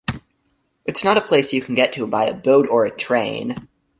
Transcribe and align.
It's 0.83 1.03
not 1.03 1.17
a 1.17 1.21
place 1.21 1.53
you 1.53 1.61
can 1.61 1.75
get 1.75 1.93
to 1.93 2.07
by 2.07 2.25
a 2.25 2.33
boat, 2.33 2.67
or 2.67 2.85
a 2.85 2.89
train. 2.89 3.67